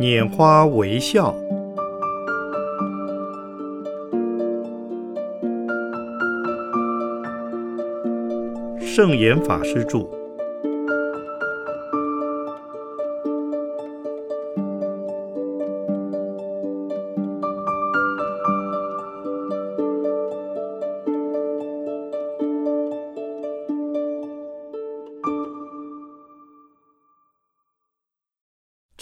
[0.00, 1.34] 拈花微笑，
[8.80, 10.17] 圣严法师著。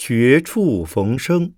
[0.09, 1.51] 绝处逢生。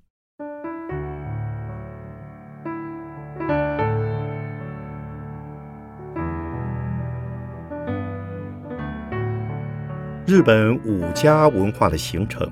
[10.25, 12.51] 日本武家文化的形成，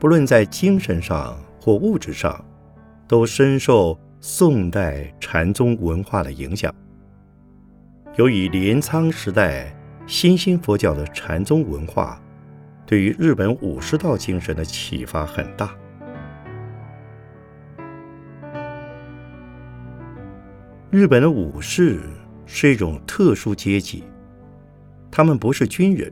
[0.00, 2.44] 不论在精神上或物质上，
[3.06, 6.74] 都深受宋代禅宗文化的影响。
[8.16, 9.72] 由于镰仓时代
[10.08, 12.20] 新兴佛教的禅宗文化。
[12.88, 15.76] 对于日本武士道精神的启发很大。
[20.90, 22.00] 日本的武士
[22.46, 24.04] 是一种特殊阶级，
[25.10, 26.10] 他们不是军人，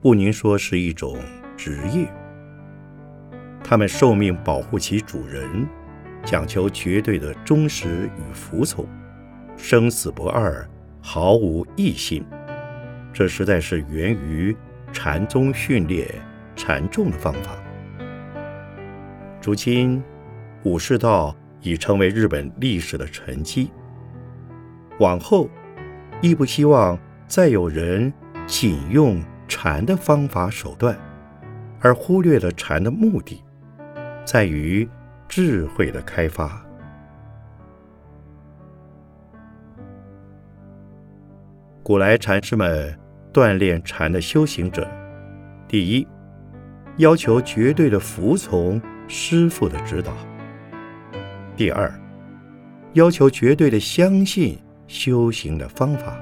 [0.00, 1.18] 不宁说是一种
[1.56, 2.08] 职业。
[3.64, 5.66] 他们受命保护其主人，
[6.24, 8.86] 讲求绝对的忠实与服从，
[9.56, 10.64] 生死不二，
[11.00, 12.24] 毫无异心。
[13.12, 14.56] 这实在是源于。
[14.92, 16.06] 禅宗训练
[16.54, 17.56] 禅众的方法，
[19.42, 20.02] 如今
[20.62, 23.70] 武士道已成为日本历史的沉积。
[25.00, 25.48] 往后
[26.20, 28.12] 亦不希望再有人
[28.46, 30.96] 仅用禅的方法手段，
[31.80, 33.42] 而忽略了禅的目的，
[34.24, 34.88] 在于
[35.26, 36.64] 智慧的开发。
[41.82, 43.01] 古来禅师们。
[43.32, 44.86] 锻炼禅的修行者，
[45.66, 46.06] 第一，
[46.98, 50.12] 要求绝对的服从师傅的指导；
[51.56, 51.90] 第二，
[52.92, 56.12] 要求绝对的相信修行的方法；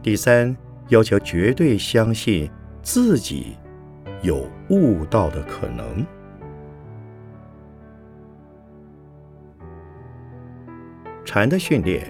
[0.00, 0.56] 第三，
[0.88, 2.48] 要求绝对相信
[2.80, 3.56] 自己
[4.22, 6.06] 有悟道的可能。
[11.24, 12.06] 禅的训练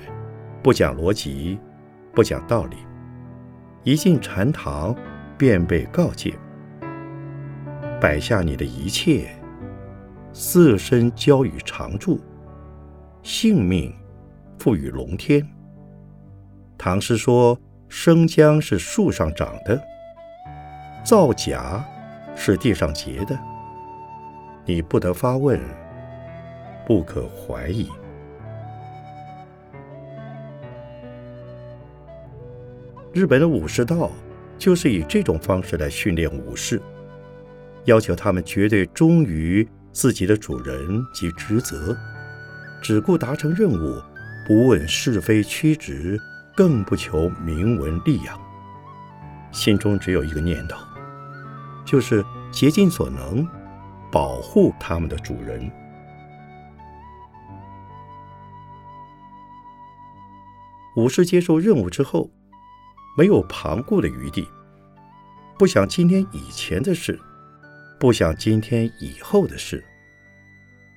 [0.63, 1.59] 不讲逻辑，
[2.13, 2.77] 不讲道理。
[3.85, 4.95] 一进禅堂，
[5.37, 6.39] 便被告诫：
[8.01, 9.29] 摆下你的一切，
[10.33, 12.21] 色身交与常住，
[13.25, 13.93] 性命
[14.59, 15.45] 付与龙天。
[16.79, 19.81] 唐诗说：“生姜是树上长的，
[21.05, 21.83] 皂荚
[22.37, 23.37] 是地上结的。
[24.65, 25.61] 你不得发问，
[26.87, 27.91] 不可怀疑。”
[33.13, 34.11] 日本的武士道
[34.57, 36.81] 就是以这种方式来训练武士，
[37.85, 41.95] 要求他们绝对忠于自己的主人及职责，
[42.81, 44.01] 只顾达成任务，
[44.47, 46.19] 不问是非曲直，
[46.57, 48.41] 更不求名闻利养，
[49.51, 50.79] 心中只有一个念头，
[51.85, 53.47] 就是竭尽所能
[54.11, 55.71] 保护他们的主人。
[60.97, 62.31] 武士接受任务之后。
[63.17, 64.49] 没有旁顾的余地，
[65.59, 67.21] 不想今天以前的事，
[68.01, 69.85] 不想今天以后的事，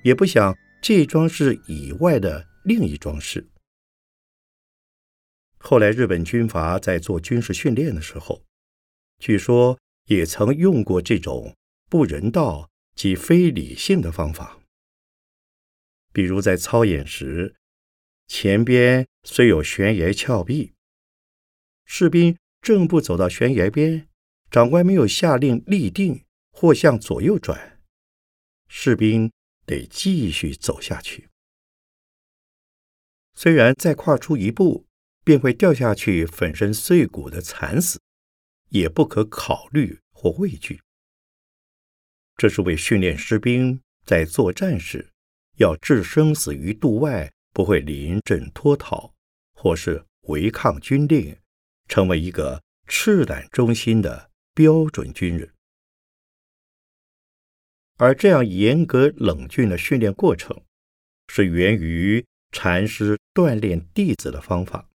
[0.02, 3.46] 也不想这桩事以外的另一桩事。
[5.58, 8.42] 后来日本军阀在做军事训练的时候，
[9.18, 11.54] 据说也曾用过这种
[11.90, 14.58] 不人道及非理性的方法，
[16.12, 17.56] 比如在操演时，
[18.26, 20.75] 前边虽有悬崖峭壁。
[21.86, 24.08] 士兵正步走到悬崖边，
[24.50, 27.80] 长官没有下令立定或向左右转，
[28.68, 29.32] 士兵
[29.64, 31.28] 得继续走下去。
[33.34, 34.86] 虽然再跨出一步
[35.24, 38.00] 便会掉下去粉身碎骨的惨死，
[38.70, 40.80] 也不可考虑或畏惧。
[42.36, 45.10] 这是为训练士兵在作战时
[45.56, 49.14] 要置生死于度外，不会临阵脱逃，
[49.54, 51.38] 或是违抗军令。
[51.88, 55.52] 成为一个赤胆忠心的标准军人，
[57.96, 60.64] 而这样严格冷峻的训练过程，
[61.28, 64.88] 是源于禅师锻炼弟子的方法，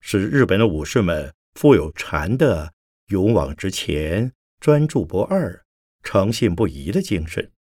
[0.00, 2.72] 使日本的武士们富有禅的
[3.06, 5.64] 勇往直前、专注不二、
[6.02, 7.52] 诚信不疑的精神，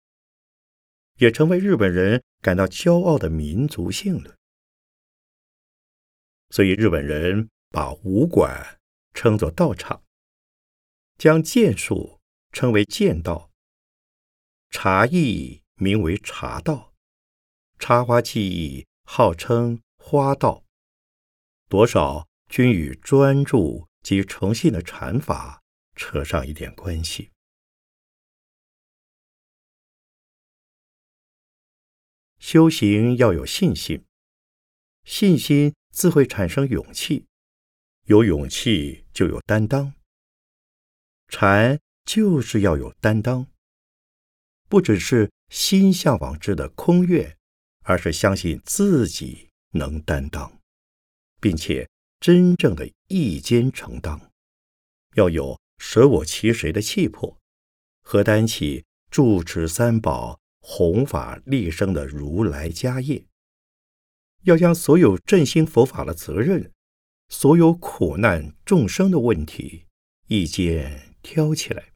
[1.17, 4.35] 也成为日本人感到骄傲的民族性了。
[6.51, 7.49] 所以日本人。
[7.75, 8.79] 把武馆
[9.13, 10.01] 称作道场，
[11.17, 12.21] 将剑术
[12.53, 13.51] 称为剑道，
[14.69, 16.93] 茶艺名为茶道，
[17.77, 20.63] 插花技艺号称花道，
[21.67, 25.61] 多少均与专注及诚信的禅法
[25.97, 27.33] 扯上一点关系。
[32.39, 34.05] 修行要有信心，
[35.03, 37.27] 信心自会产生勇气，
[38.05, 39.93] 有勇气就有担当。
[41.27, 43.47] 禅就是要有担当。
[44.67, 47.37] 不只是心向往之的空愿，
[47.83, 50.59] 而是相信自己能担当，
[51.39, 51.87] 并且
[52.19, 54.31] 真正的义兼承当，
[55.15, 57.37] 要有舍我其谁的气魄，
[58.01, 63.25] 和担起住持三宝、弘法立生的如来家业，
[64.43, 66.71] 要将所有振兴佛法的责任，
[67.27, 69.85] 所有苦难众生的问题，
[70.27, 71.93] 一肩挑起来。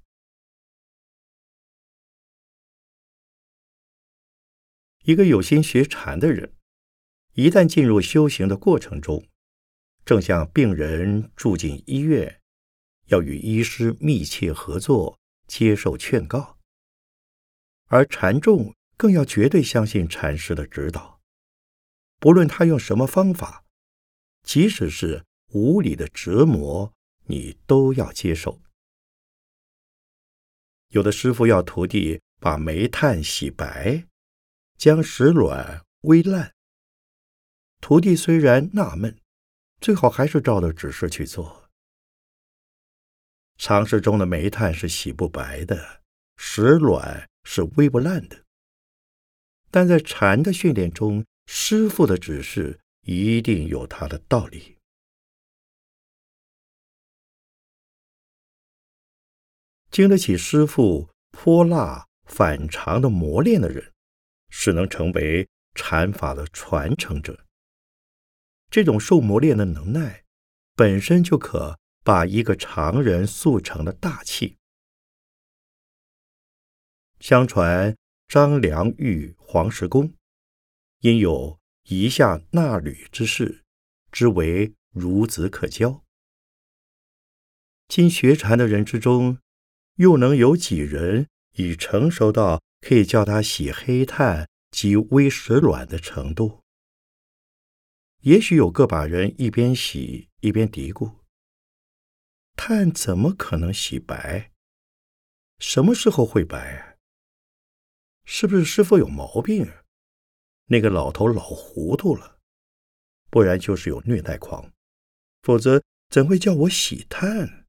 [5.04, 6.54] 一个有心学禅的人，
[7.34, 9.26] 一旦进入修行的过程中，
[10.06, 12.42] 正像病人住进医院，
[13.08, 15.18] 要与医师密切合作，
[15.48, 16.58] 接受劝告；
[17.86, 21.22] 而禅众更要绝对相信禅师的指导，
[22.20, 23.66] 不论他用什么方法，
[24.44, 26.94] 即使是无理的折磨，
[27.25, 28.62] 你都要接受。
[30.89, 34.06] 有的师傅要徒弟把煤炭洗白。
[34.80, 36.56] 将石卵煨烂。
[37.81, 39.19] 徒弟虽然纳闷，
[39.81, 41.69] 最好还是照着指示去做。
[43.57, 46.01] 常识中的煤炭是洗不白的，
[46.38, 48.45] 石卵是煨不烂的。
[49.69, 52.80] 但在禅的训练中，师傅的指示
[53.10, 54.78] 一定有他的道理。
[59.90, 63.92] 经得起师傅泼辣反常的磨练的人。
[64.52, 67.46] 是能成为禅法的传承者。
[68.72, 70.26] 这种受磨练的能耐，
[70.76, 74.58] 本身就可把一个常人速成的大器。
[77.20, 77.96] 相传
[78.28, 80.12] 张良遇黄石公，
[81.02, 81.59] 因有
[81.89, 83.63] 遗下纳履之事，
[84.12, 86.06] 之为孺子可教。
[87.88, 89.39] 今学禅的人之中，
[89.95, 92.62] 又能有几人已成熟到？
[92.81, 96.62] 可以叫他洗黑炭及煨石卵的程度。
[98.21, 101.15] 也许有个把人一边洗一边嘀咕
[102.56, 104.51] ：“炭怎么可能洗白？
[105.57, 106.97] 什么时候会白？
[108.24, 109.69] 是不是师傅有毛病？
[110.71, 112.39] 那个老头老糊涂了，
[113.31, 114.71] 不然就是有虐待狂，
[115.42, 117.66] 否则怎会叫我洗炭？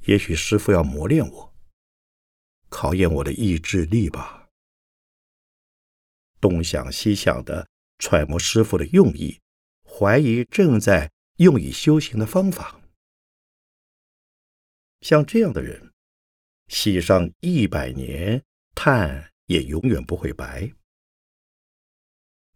[0.00, 1.54] 也许师傅要磨练我。”
[2.68, 4.50] 考验我的意志力吧。
[6.38, 7.66] 东想西想的
[7.98, 9.40] 揣摩师傅的用意，
[9.82, 12.78] 怀疑正在用以修行的方法。
[15.00, 15.94] 像这样的人，
[16.68, 18.44] 洗上一百年
[18.74, 20.72] 炭也永远不会白。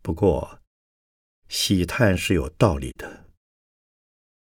[0.00, 0.62] 不过，
[1.49, 3.31] 洗碳是有道理的。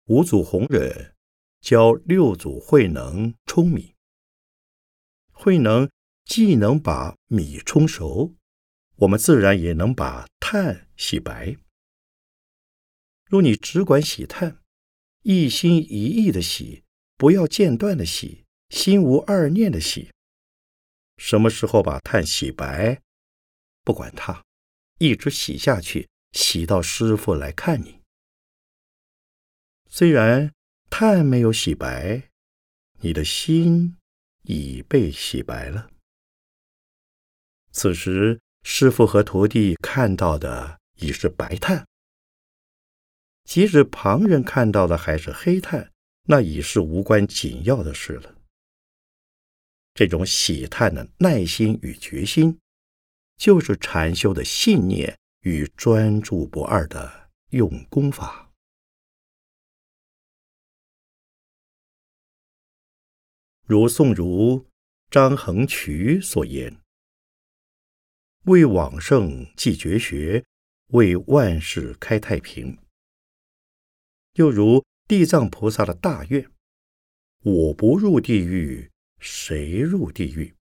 [0.06, 1.16] 五祖弘忍
[1.62, 3.96] 教六祖慧能舂米。
[5.32, 5.90] 慧能
[6.26, 8.36] 既能把米冲熟，
[8.96, 11.58] 我们自然也能把炭洗白。
[13.26, 14.62] 若你只管洗炭，
[15.22, 16.84] 一心一意的洗，
[17.18, 20.12] 不要间断的洗，心无二念的洗，
[21.18, 23.02] 什么时候把炭洗白，
[23.84, 24.44] 不管它，
[25.00, 28.02] 一直洗下去，洗到师傅来看你。
[29.90, 30.54] 虽然
[30.90, 32.30] 炭没有洗白，
[33.00, 33.98] 你的心。
[34.46, 35.90] 已被洗白了。
[37.72, 41.86] 此时，师傅和徒弟看到的已是白炭；
[43.46, 45.94] 即使旁人看到的还是黑炭，
[46.24, 48.33] 那已是无关紧要的事了。
[49.94, 52.60] 这种洗炭的耐心与决心，
[53.38, 58.52] 就是禅修的信念与专注不二的用功法。
[63.66, 64.68] 如宋儒
[65.10, 66.82] 张衡渠所言
[68.46, 70.44] ：“为往圣继绝学，
[70.88, 72.78] 为万世开太平。”
[74.34, 76.52] 又如地藏菩萨的大愿
[77.46, 78.92] ：“我不入地狱，
[79.24, 80.54] 谁入地狱？”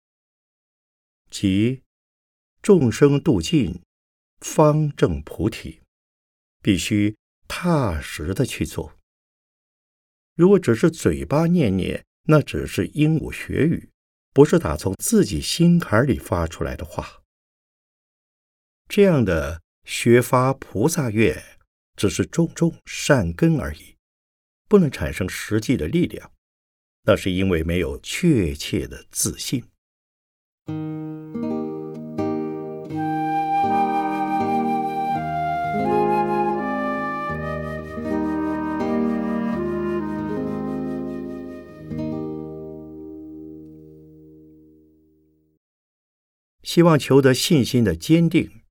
[1.32, 1.82] 即
[2.62, 3.82] 众生度尽，
[4.42, 5.82] 方正菩提，
[6.62, 8.98] 必须踏实的去做。
[10.36, 13.90] 如果只是嘴巴念念，那只是鹦鹉学语，
[14.32, 17.24] 不是打从自己心坎里发出来的话。
[18.88, 21.60] 这样的学发菩萨愿，
[21.96, 23.96] 只是种种善根而已，
[24.68, 26.32] 不能产生实际的力量。
[27.04, 29.64] 那是因为没有确切的自信。
[46.64, 48.62] 希望求得信心的坚定，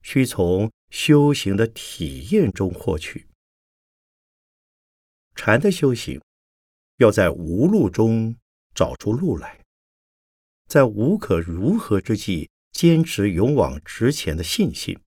[0.00, 3.26] 需从修行的体验中获取。
[5.34, 6.22] 禅的修行，
[7.00, 8.36] 要在无路中
[8.74, 9.64] 找出路来，
[10.66, 15.00] 在无可如何之际，坚持勇往直前的信心。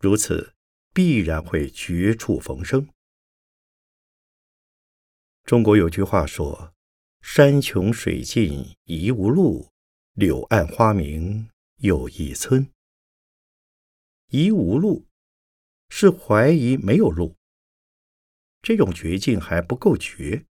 [0.00, 0.52] 如此，
[0.92, 2.88] 必然会绝处逢生。
[5.44, 6.74] 中国有句话说
[7.22, 9.70] ：“山穷水尽疑无路。”
[10.14, 12.68] 柳暗花明又一村，
[14.28, 15.06] 疑无路
[15.88, 17.36] 是怀疑没有路。
[18.62, 20.46] 这种绝境还不够绝，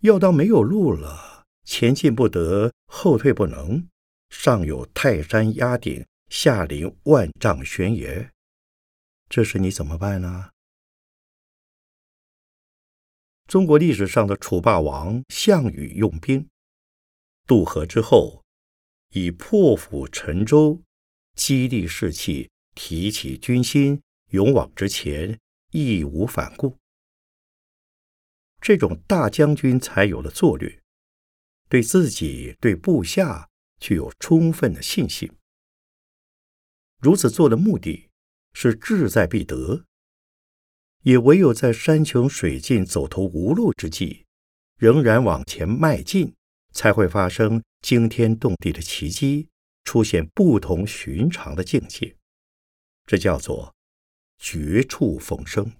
[0.00, 3.88] 要到没有路了，前进不得，后退不能，
[4.28, 8.30] 上有泰山压顶，下临万丈悬崖，
[9.28, 10.50] 这时你怎么办呢？
[13.46, 16.48] 中国历史上的楚霸王项羽用兵。
[17.46, 18.42] 渡河之后，
[19.12, 20.82] 以破釜沉舟，
[21.36, 25.38] 激励士气，提起军心，勇往直前，
[25.70, 26.76] 义无反顾。
[28.66, 30.82] 这种大将军才有的作略，
[31.68, 35.30] 对自己、对部下具有充分的信心。
[36.98, 38.08] 如此做的目的
[38.54, 39.84] 是志在必得，
[41.04, 44.26] 也唯有在山穷水尽、走投无路之际，
[44.78, 46.34] 仍然往前迈进。
[46.72, 49.48] 才会发生惊天动地的奇迹，
[49.84, 52.16] 出现不同寻常的境界，
[53.06, 53.72] 这叫做
[54.38, 55.72] 绝处逢生。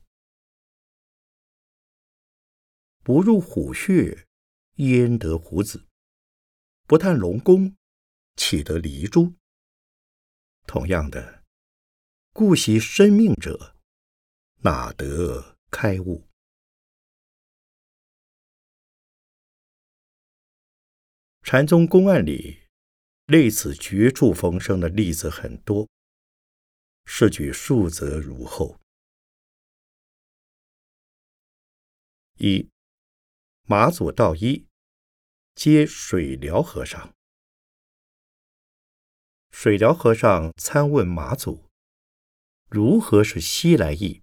[3.06, 4.26] 不入虎穴，
[4.78, 5.86] 焉得虎子？
[6.88, 7.76] 不探龙宫，
[8.34, 9.32] 岂得离珠？
[10.66, 11.44] 同样的，
[12.32, 13.76] 顾惜生命者，
[14.62, 16.26] 哪得开悟？
[21.44, 22.66] 禅宗公案里，
[23.26, 25.88] 类似绝处逢生的例子很多，
[27.04, 28.80] 是举数则如后：
[32.38, 32.68] 一、
[33.68, 34.68] 马祖道一
[35.56, 37.12] 接水疗和尚，
[39.50, 41.68] 水疗和尚参问马祖，
[42.68, 44.22] 如何是西来意？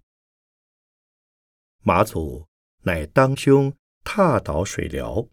[1.82, 2.48] 马祖
[2.84, 5.28] 乃当胸踏倒水疗。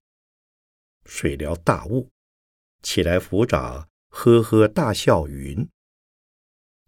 [1.06, 2.12] 水疗大悟，
[2.84, 5.70] 起来抚掌，呵呵大笑云：“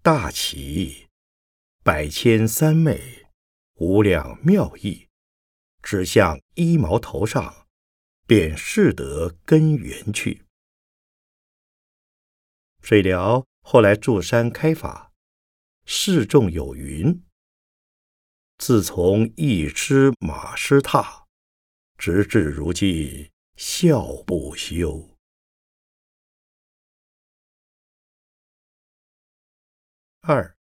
[0.03, 1.07] 大奇，
[1.83, 3.25] 百千三昧，
[3.75, 5.07] 无量妙义，
[5.83, 7.67] 指向一毛头上，
[8.25, 10.45] 便是得根源去。”
[12.81, 15.11] 水疗后来住山开法，
[15.85, 17.23] 示众有云
[18.57, 21.27] ：“自从一吃马师踏，
[21.97, 25.15] 直至如今。”笑不休。
[30.21, 30.57] 二，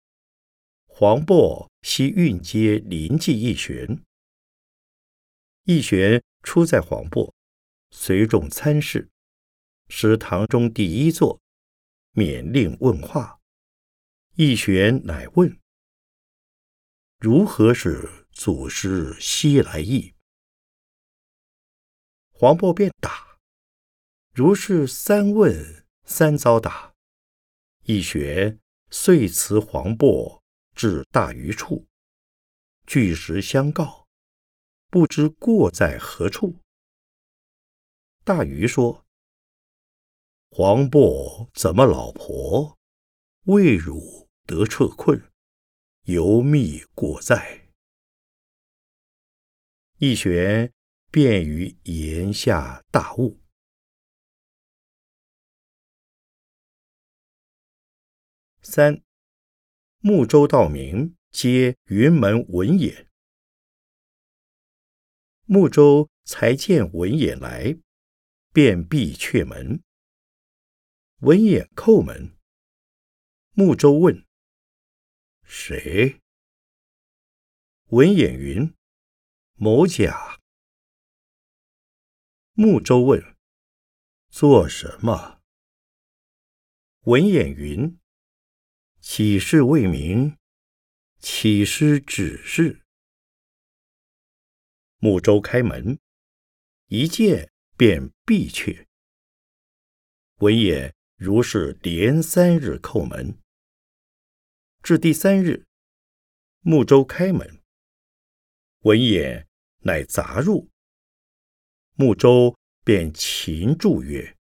[0.86, 4.02] 黄檗西运接临济义玄，
[5.68, 7.34] 义玄出在黄渤，
[7.90, 9.10] 随众参事，
[9.88, 11.42] 使堂中第一座，
[12.12, 13.38] 免令问话。
[14.36, 15.60] 义玄乃问：
[17.18, 20.14] 如何使祖师西来意？
[22.30, 23.38] 黄渤便答
[24.32, 26.94] ：“如是三问三遭打。”
[27.84, 28.58] 义玄
[28.90, 30.40] 遂辞黄渤
[30.74, 31.86] 至大鱼处，
[32.86, 33.97] 据实相告，
[34.88, 36.60] 不知过在何处。
[38.24, 39.06] 大鱼说
[40.50, 42.78] ：“黄渤怎么老婆
[43.44, 45.30] 为汝得撤困，
[46.02, 47.68] 犹觅过在。”
[49.98, 50.72] 一玄。
[51.10, 53.40] 便于言下大悟。
[58.60, 59.02] 三，
[60.00, 63.07] 木舟道明皆云门文也。
[65.50, 67.78] 木舟才见文衍来，
[68.52, 69.82] 便闭阙门。
[71.20, 72.36] 文衍叩门。
[73.52, 74.26] 木舟问
[75.48, 76.20] ：“谁？”
[77.88, 78.74] 文衍云
[79.56, 80.38] ：“某甲。”
[82.52, 83.34] 木舟问
[84.28, 85.40] ：“做什么？
[87.04, 87.98] 文眼云
[89.00, 90.36] ：“起事为民，
[91.20, 92.84] 起师指示。”
[94.98, 95.98] 木舟开门，
[96.86, 98.86] 一见便闭却。
[100.38, 103.38] 文也如是连三日叩门，
[104.82, 105.66] 至第三日，
[106.60, 107.62] 木舟开门，
[108.80, 109.46] 文也
[109.78, 110.70] 乃杂入，
[111.94, 112.56] 木舟。
[112.84, 114.38] 便擒住曰：“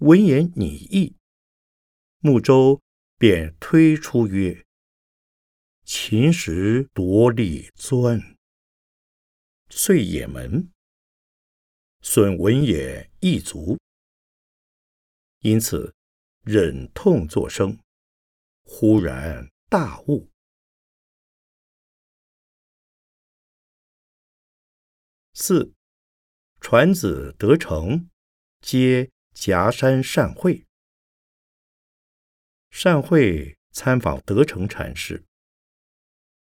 [0.00, 1.14] 闻言拟意，
[2.20, 2.80] 穆州
[3.18, 4.64] 便推出曰
[5.92, 8.36] ：“秦时夺利钻，
[9.70, 10.70] 遂也门，
[12.00, 13.76] 损文也一足。
[15.40, 15.92] 因此
[16.42, 17.76] 忍痛作声，
[18.62, 20.30] 忽然大悟。”
[25.34, 25.74] 四
[26.60, 28.08] 传子得成，
[28.60, 30.64] 皆夹山善会。
[32.70, 35.24] 善会参访德成禅师，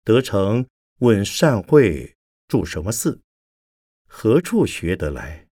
[0.09, 0.67] 德成
[1.01, 3.21] 问善会住什么寺，
[4.07, 5.47] 何处学得来？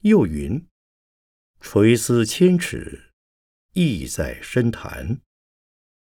[0.00, 0.66] 又云：
[1.60, 3.12] 垂丝千尺，
[3.74, 5.20] 意在深潭；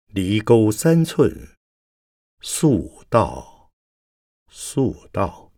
[0.06, 1.54] 离钩三寸，
[2.40, 3.70] 速道，
[4.48, 5.52] 速道。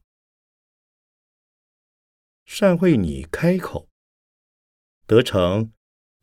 [2.45, 3.89] 善会你开口，
[5.07, 5.73] 得成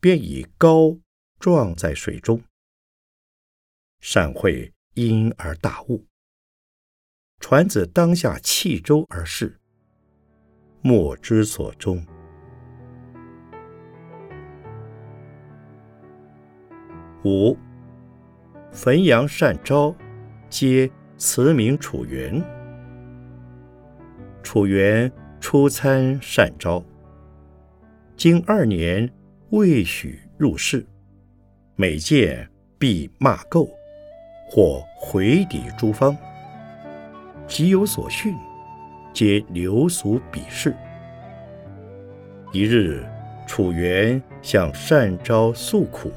[0.01, 0.99] 便以篙
[1.39, 2.43] 撞在水中。
[4.01, 6.05] 善会因而大悟，
[7.39, 9.59] 传子当下弃舟而逝，
[10.81, 12.05] 莫知所终。
[17.23, 17.57] 五
[18.71, 19.95] 汾阳善昭，
[20.49, 22.43] 皆慈名楚元。
[24.41, 25.11] 楚元。
[25.45, 26.81] 初参善昭，
[28.15, 29.13] 经二年
[29.49, 30.87] 未许入室，
[31.75, 33.69] 每见必骂垢，
[34.45, 36.15] 或回抵诸方。
[37.47, 38.35] 即有所训，
[39.13, 40.75] 皆流俗鄙视。
[42.51, 43.05] 一日，
[43.45, 46.11] 楚元向善招诉苦，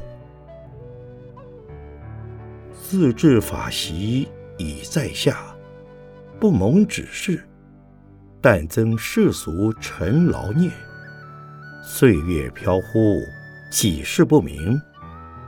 [2.73, 5.39] 自治法席已在下，
[6.39, 7.43] 不蒙指示。
[8.41, 10.71] 但增世俗尘劳孽，
[11.83, 13.21] 岁月飘忽，
[13.73, 14.81] 几事不明，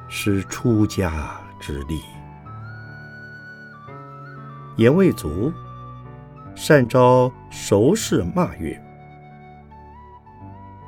[0.09, 2.01] 失出家之力。
[4.79, 5.53] 言未足，
[6.55, 8.81] 善招熟视骂曰：“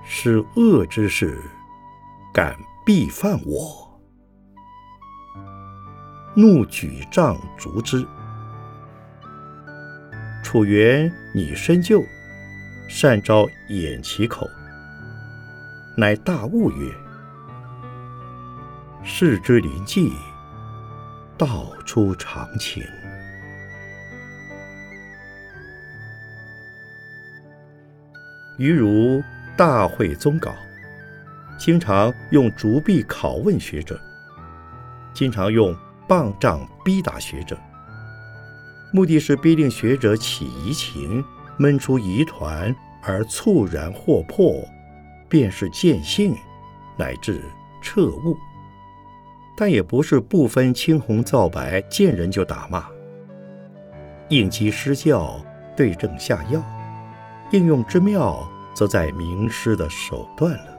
[0.07, 1.37] 是恶之事，
[2.33, 4.01] 敢必犯我！”
[6.37, 8.07] 怒举杖逐之。
[10.45, 12.01] 楚元拟深究，
[12.89, 14.47] 善招掩其口，
[15.97, 16.93] 乃大悟曰
[19.03, 20.13] ：“事之临济，
[21.37, 22.85] 道出常情。”
[28.61, 29.23] 余如
[29.57, 30.55] 大会宗稿，
[31.59, 33.99] 经常用竹篦拷问学者，
[35.15, 35.75] 经常用
[36.07, 37.57] 棒杖逼打学者。
[38.93, 41.25] 目的是逼令学者起疑情，
[41.57, 44.63] 闷出疑团，而猝然获破，
[45.27, 46.37] 便是见性，
[46.99, 47.43] 乃至
[47.81, 48.37] 彻悟。
[49.57, 52.85] 但也不是不分青红皂白，见人就打骂。
[54.29, 55.43] 应机施教，
[55.75, 56.63] 对症下药，
[57.53, 60.79] 应用之妙，则在名师的手段了。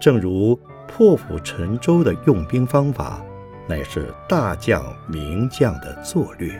[0.00, 3.22] 正如破釜沉舟的用兵方法，
[3.68, 6.52] 乃是大将名将的作略。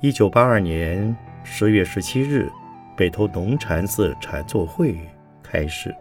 [0.00, 2.50] 一九八二年十月十七日，
[2.96, 4.98] 北投农禅寺禅坐会
[5.42, 5.94] 开始。